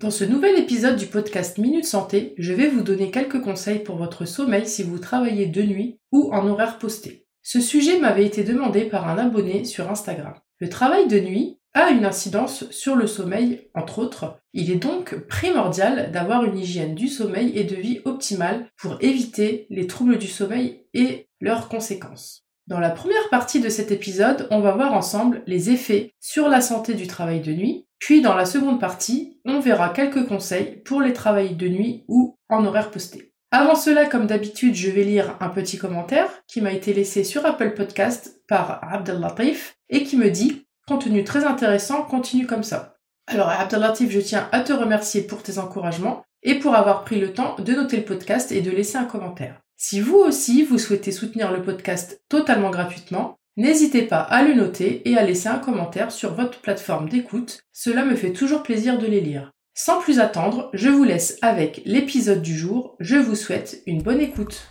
[0.00, 3.96] Dans ce nouvel épisode du podcast Minute Santé, je vais vous donner quelques conseils pour
[3.96, 7.26] votre sommeil si vous travaillez de nuit ou en horaire posté.
[7.42, 10.34] Ce sujet m'avait été demandé par un abonné sur Instagram.
[10.60, 14.38] Le travail de nuit a une incidence sur le sommeil, entre autres.
[14.52, 19.66] Il est donc primordial d'avoir une hygiène du sommeil et de vie optimale pour éviter
[19.68, 22.47] les troubles du sommeil et leurs conséquences.
[22.68, 26.60] Dans la première partie de cet épisode, on va voir ensemble les effets sur la
[26.60, 31.00] santé du travail de nuit, puis dans la seconde partie, on verra quelques conseils pour
[31.00, 33.32] les travails de nuit ou en horaire posté.
[33.52, 37.46] Avant cela, comme d'habitude, je vais lire un petit commentaire qui m'a été laissé sur
[37.46, 42.96] Apple Podcast par Abdellatif et qui me dit Contenu très intéressant, continue comme ça.
[43.28, 47.32] Alors Abdellatif, je tiens à te remercier pour tes encouragements et pour avoir pris le
[47.32, 49.58] temps de noter le podcast et de laisser un commentaire.
[49.80, 55.08] Si vous aussi vous souhaitez soutenir le podcast totalement gratuitement, n'hésitez pas à le noter
[55.08, 59.06] et à laisser un commentaire sur votre plateforme d'écoute, cela me fait toujours plaisir de
[59.06, 59.52] les lire.
[59.74, 64.20] Sans plus attendre, je vous laisse avec l'épisode du jour, je vous souhaite une bonne
[64.20, 64.66] écoute.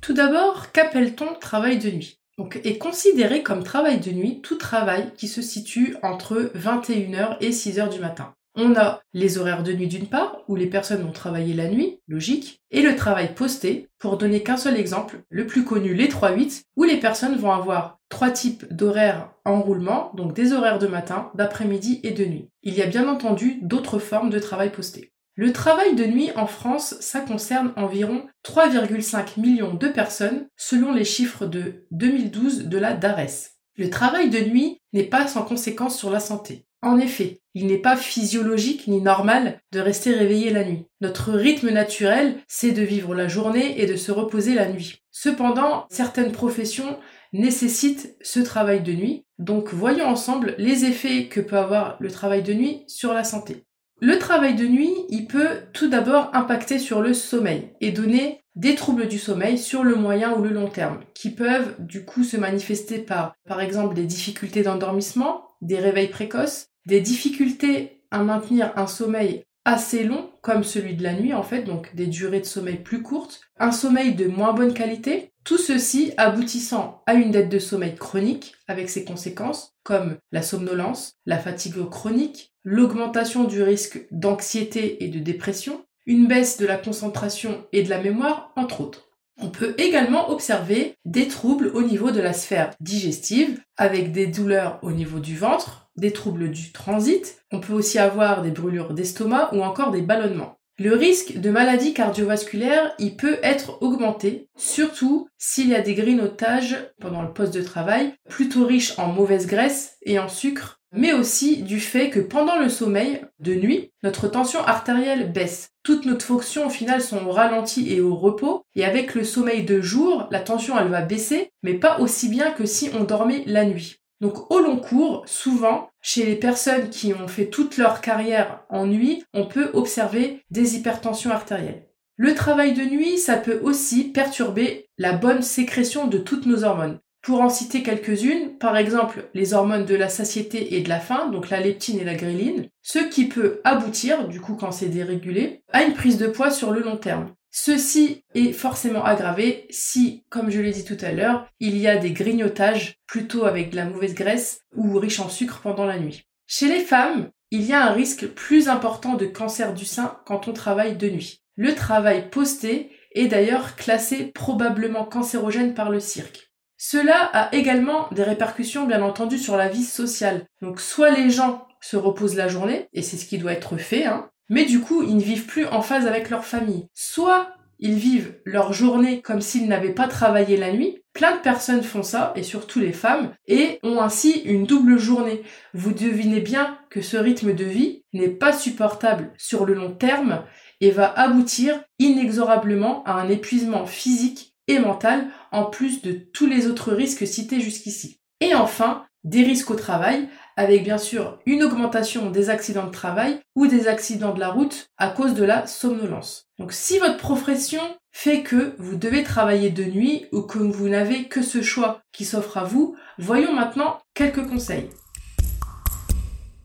[0.00, 2.20] Tout d'abord, qu'appelle-t-on travail de nuit?
[2.38, 7.50] Donc, est considéré comme travail de nuit tout travail qui se situe entre 21h et
[7.50, 8.34] 6h du matin.
[8.54, 12.00] On a les horaires de nuit d'une part, où les personnes vont travailler la nuit,
[12.06, 16.64] logique, et le travail posté, pour donner qu'un seul exemple, le plus connu, les 3-8,
[16.76, 21.30] où les personnes vont avoir trois types d'horaires en roulement, donc des horaires de matin,
[21.34, 22.50] d'après-midi et de nuit.
[22.62, 25.12] Il y a bien entendu d'autres formes de travail posté.
[25.34, 31.06] Le travail de nuit en France, ça concerne environ 3,5 millions de personnes selon les
[31.06, 33.52] chiffres de 2012 de la DARES.
[33.76, 36.66] Le travail de nuit n'est pas sans conséquence sur la santé.
[36.82, 40.86] En effet, il n'est pas physiologique ni normal de rester réveillé la nuit.
[41.00, 44.98] Notre rythme naturel, c'est de vivre la journée et de se reposer la nuit.
[45.12, 46.98] Cependant, certaines professions
[47.32, 52.42] nécessitent ce travail de nuit, donc voyons ensemble les effets que peut avoir le travail
[52.42, 53.64] de nuit sur la santé.
[54.00, 58.74] Le travail de nuit, il peut tout d'abord impacter sur le sommeil et donner des
[58.74, 62.36] troubles du sommeil sur le moyen ou le long terme, qui peuvent du coup se
[62.36, 68.86] manifester par, par exemple, des difficultés d'endormissement, des réveils précoces, des difficultés à maintenir un
[68.86, 72.76] sommeil assez long, comme celui de la nuit en fait, donc des durées de sommeil
[72.76, 77.58] plus courtes, un sommeil de moins bonne qualité, tout ceci aboutissant à une dette de
[77.58, 85.04] sommeil chronique avec ses conséquences comme la somnolence, la fatigue chronique, l'augmentation du risque d'anxiété
[85.04, 89.08] et de dépression, une baisse de la concentration et de la mémoire, entre autres.
[89.40, 94.78] On peut également observer des troubles au niveau de la sphère digestive, avec des douleurs
[94.82, 99.50] au niveau du ventre, des troubles du transit, on peut aussi avoir des brûlures d'estomac
[99.52, 100.58] ou encore des ballonnements.
[100.78, 106.76] Le risque de maladie cardiovasculaire, il peut être augmenté, surtout s'il y a des grignotages
[106.98, 111.62] pendant le poste de travail, plutôt riches en mauvaise graisse et en sucre, mais aussi
[111.62, 115.68] du fait que pendant le sommeil de nuit, notre tension artérielle baisse.
[115.82, 119.64] Toutes nos fonctions au final sont au ralenti et au repos, et avec le sommeil
[119.64, 123.44] de jour, la tension elle va baisser, mais pas aussi bien que si on dormait
[123.46, 124.01] la nuit.
[124.22, 128.86] Donc au long cours, souvent, chez les personnes qui ont fait toute leur carrière en
[128.86, 131.88] nuit, on peut observer des hypertensions artérielles.
[132.16, 137.00] Le travail de nuit, ça peut aussi perturber la bonne sécrétion de toutes nos hormones.
[137.20, 141.28] Pour en citer quelques-unes, par exemple les hormones de la satiété et de la faim,
[141.32, 145.64] donc la leptine et la gréline, ce qui peut aboutir, du coup quand c'est dérégulé,
[145.72, 147.26] à une prise de poids sur le long terme.
[147.54, 151.98] Ceci est forcément aggravé si, comme je l'ai dit tout à l'heure, il y a
[151.98, 156.24] des grignotages plutôt avec de la mauvaise graisse ou riche en sucre pendant la nuit.
[156.46, 160.48] Chez les femmes, il y a un risque plus important de cancer du sein quand
[160.48, 161.42] on travaille de nuit.
[161.56, 166.50] Le travail posté est d'ailleurs classé probablement cancérogène par le cirque.
[166.78, 170.46] Cela a également des répercussions bien entendu sur la vie sociale.
[170.62, 174.06] Donc soit les gens se reposent la journée, et c'est ce qui doit être fait,
[174.06, 176.86] hein, mais du coup ils ne vivent plus en phase avec leur famille.
[176.94, 177.54] Soit
[177.84, 181.02] ils vivent leur journée comme s'ils n'avaient pas travaillé la nuit.
[181.12, 185.42] Plein de personnes font ça, et surtout les femmes, et ont ainsi une double journée.
[185.74, 190.44] Vous devinez bien que ce rythme de vie n'est pas supportable sur le long terme
[190.80, 196.68] et va aboutir inexorablement à un épuisement physique et mental, en plus de tous les
[196.68, 198.20] autres risques cités jusqu'ici.
[198.40, 203.38] Et enfin, des risques au travail, avec bien sûr une augmentation des accidents de travail
[203.54, 206.48] ou des accidents de la route à cause de la somnolence.
[206.58, 211.28] Donc si votre profession fait que vous devez travailler de nuit ou que vous n'avez
[211.28, 214.90] que ce choix qui s'offre à vous, voyons maintenant quelques conseils.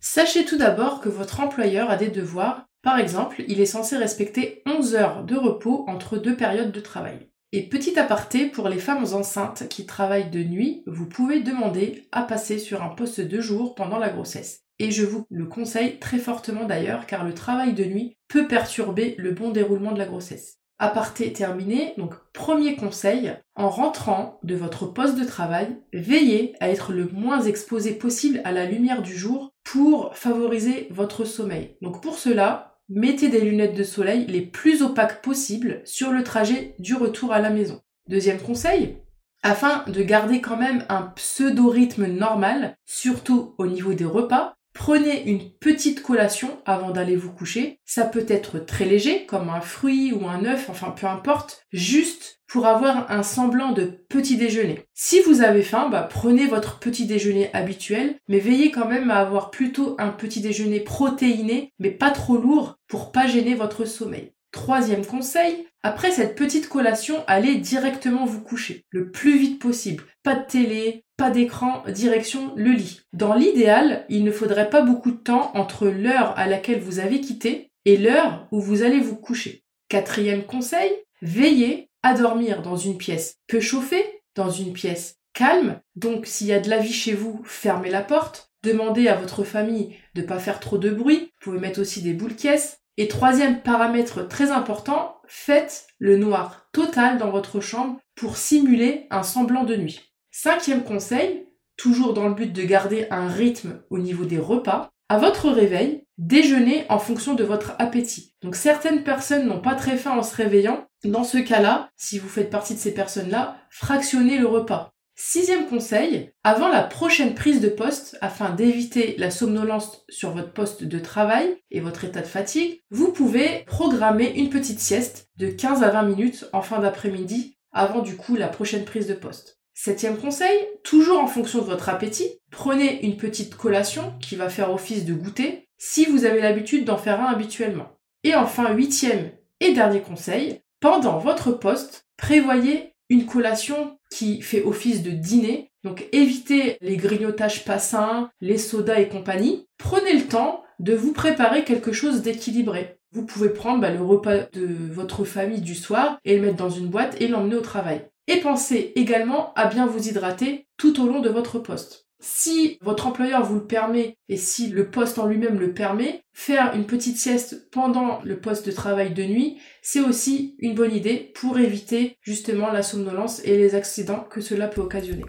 [0.00, 2.64] Sachez tout d'abord que votre employeur a des devoirs.
[2.82, 7.28] Par exemple, il est censé respecter 11 heures de repos entre deux périodes de travail.
[7.50, 12.22] Et petit aparté, pour les femmes enceintes qui travaillent de nuit, vous pouvez demander à
[12.22, 14.64] passer sur un poste de jour pendant la grossesse.
[14.78, 19.14] Et je vous le conseille très fortement d'ailleurs car le travail de nuit peut perturber
[19.16, 20.58] le bon déroulement de la grossesse.
[20.78, 26.92] Aparté terminé, donc premier conseil, en rentrant de votre poste de travail, veillez à être
[26.92, 31.76] le moins exposé possible à la lumière du jour pour favoriser votre sommeil.
[31.82, 36.74] Donc pour cela, mettez des lunettes de soleil les plus opaques possibles sur le trajet
[36.78, 37.80] du retour à la maison.
[38.08, 38.98] Deuxième conseil,
[39.42, 45.50] afin de garder quand même un pseudo-rythme normal, surtout au niveau des repas, Prenez une
[45.50, 47.80] petite collation avant d'aller vous coucher.
[47.84, 52.40] Ça peut être très léger, comme un fruit ou un œuf, enfin peu importe, juste
[52.46, 54.84] pour avoir un semblant de petit déjeuner.
[54.94, 59.16] Si vous avez faim, bah, prenez votre petit déjeuner habituel, mais veillez quand même à
[59.16, 64.32] avoir plutôt un petit déjeuner protéiné, mais pas trop lourd pour pas gêner votre sommeil.
[64.52, 70.04] Troisième conseil, après cette petite collation, allez directement vous coucher, le plus vite possible.
[70.22, 73.02] Pas de télé, pas d'écran, direction le lit.
[73.12, 77.20] Dans l'idéal, il ne faudrait pas beaucoup de temps entre l'heure à laquelle vous avez
[77.20, 79.64] quitté et l'heure où vous allez vous coucher.
[79.88, 80.90] Quatrième conseil,
[81.22, 85.80] veillez à dormir dans une pièce peu chauffée, dans une pièce calme.
[85.96, 88.50] Donc s'il y a de la vie chez vous, fermez la porte.
[88.64, 91.30] Demandez à votre famille de ne pas faire trop de bruit.
[91.40, 92.80] Vous pouvez mettre aussi des boules caisses.
[92.96, 99.22] Et troisième paramètre très important, faites le noir total dans votre chambre pour simuler un
[99.22, 100.00] semblant de nuit.
[100.30, 101.46] Cinquième conseil,
[101.76, 106.04] toujours dans le but de garder un rythme au niveau des repas, à votre réveil,
[106.18, 108.34] déjeunez en fonction de votre appétit.
[108.42, 110.86] Donc certaines personnes n'ont pas très faim en se réveillant.
[111.04, 114.92] Dans ce cas-là, si vous faites partie de ces personnes-là, fractionnez le repas.
[115.20, 120.84] Sixième conseil, avant la prochaine prise de poste, afin d'éviter la somnolence sur votre poste
[120.84, 125.82] de travail et votre état de fatigue, vous pouvez programmer une petite sieste de 15
[125.82, 129.58] à 20 minutes en fin d'après-midi avant du coup la prochaine prise de poste.
[129.74, 134.72] Septième conseil, toujours en fonction de votre appétit, prenez une petite collation qui va faire
[134.72, 137.98] office de goûter si vous avez l'habitude d'en faire un habituellement.
[138.22, 145.02] Et enfin, huitième et dernier conseil, pendant votre poste, prévoyez une collation qui fait office
[145.02, 145.70] de dîner.
[145.84, 149.66] Donc évitez les grignotages pas sains, les sodas et compagnie.
[149.78, 152.98] Prenez le temps de vous préparer quelque chose d'équilibré.
[153.12, 156.70] Vous pouvez prendre bah, le repas de votre famille du soir et le mettre dans
[156.70, 158.02] une boîte et l'emmener au travail.
[158.26, 162.07] Et pensez également à bien vous hydrater tout au long de votre poste.
[162.20, 166.74] Si votre employeur vous le permet et si le poste en lui-même le permet, faire
[166.74, 171.32] une petite sieste pendant le poste de travail de nuit, c'est aussi une bonne idée
[171.36, 175.24] pour éviter justement la somnolence et les accidents que cela peut occasionner.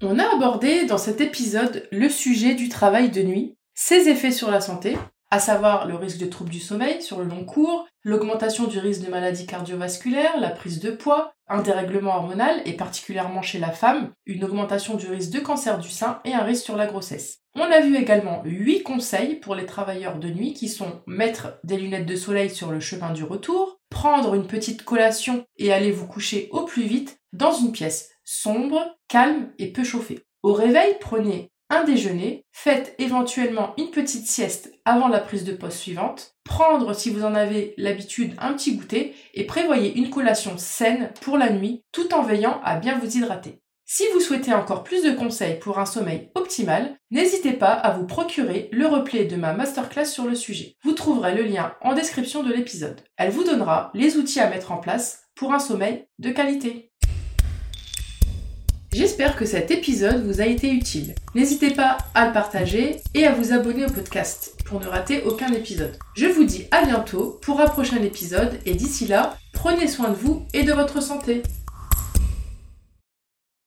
[0.00, 4.50] On a abordé dans cet épisode le sujet du travail de nuit, ses effets sur
[4.50, 4.96] la santé,
[5.30, 9.04] à savoir le risque de troubles du sommeil sur le long cours, l'augmentation du risque
[9.04, 14.12] de maladies cardiovasculaires, la prise de poids, un dérèglement hormonal et particulièrement chez la femme,
[14.24, 17.38] une augmentation du risque de cancer du sein et un risque sur la grossesse.
[17.54, 21.78] On a vu également 8 conseils pour les travailleurs de nuit qui sont mettre des
[21.78, 26.06] lunettes de soleil sur le chemin du retour, prendre une petite collation et aller vous
[26.06, 30.26] coucher au plus vite dans une pièce sombre, calme et peu chauffée.
[30.42, 35.78] Au réveil, prenez un déjeuner, faites éventuellement une petite sieste avant la prise de poste
[35.78, 41.10] suivante, prendre si vous en avez l'habitude un petit goûter et prévoyez une collation saine
[41.20, 43.60] pour la nuit tout en veillant à bien vous hydrater.
[43.88, 48.04] Si vous souhaitez encore plus de conseils pour un sommeil optimal, n'hésitez pas à vous
[48.04, 50.74] procurer le replay de ma masterclass sur le sujet.
[50.82, 53.00] Vous trouverez le lien en description de l'épisode.
[53.16, 56.90] Elle vous donnera les outils à mettre en place pour un sommeil de qualité.
[58.96, 61.14] J'espère que cet épisode vous a été utile.
[61.34, 65.52] N'hésitez pas à le partager et à vous abonner au podcast pour ne rater aucun
[65.52, 65.98] épisode.
[66.14, 70.14] Je vous dis à bientôt pour un prochain épisode et d'ici là, prenez soin de
[70.14, 71.42] vous et de votre santé.